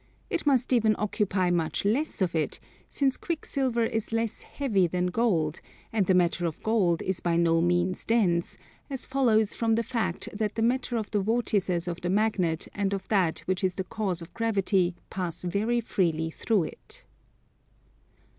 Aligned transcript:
It 0.31 0.47
must 0.47 0.73
even 0.73 0.95
occupy 0.97 1.51
much 1.51 1.85
less 1.85 2.23
of 2.23 2.33
it, 2.33 2.59
since 2.89 3.17
quicksilver 3.17 3.83
is 3.83 4.11
less 4.11 4.41
heavy 4.41 4.87
than 4.87 5.11
gold, 5.13 5.61
and 5.93 6.07
the 6.07 6.15
matter 6.15 6.47
of 6.47 6.63
gold 6.63 7.03
is 7.03 7.19
by 7.19 7.37
no 7.37 7.61
means 7.61 8.03
dense, 8.03 8.57
as 8.89 9.05
follows 9.05 9.53
from 9.53 9.75
the 9.75 9.83
fact 9.83 10.27
that 10.35 10.55
the 10.55 10.63
matter 10.63 10.97
of 10.97 11.11
the 11.11 11.19
vortices 11.19 11.87
of 11.87 12.01
the 12.01 12.09
magnet 12.09 12.67
and 12.73 12.93
of 12.95 13.07
that 13.09 13.41
which 13.45 13.63
is 13.63 13.75
the 13.75 13.83
cause 13.83 14.23
of 14.23 14.33
gravity 14.33 14.95
pass 15.11 15.43
very 15.43 15.79
freely 15.79 16.31
through 16.31 16.63
it. 16.63 17.05